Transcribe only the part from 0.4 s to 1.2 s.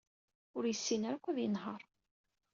Ur yessin ara